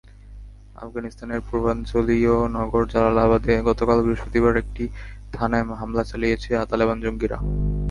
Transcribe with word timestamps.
আফগানিস্তানের 0.75 1.41
পূর্বাঞ্চলীয় 1.47 2.35
নগর 2.57 2.83
জালালাবাদে 2.93 3.53
গতকাল 3.69 3.97
বৃহস্পতিবার 4.05 4.53
একটি 4.63 4.83
থানায় 5.33 5.65
হামলা 5.81 6.03
চালিয়েছে 6.11 6.51
তালেবান 6.69 6.97
জঙ্গিরা। 7.03 7.37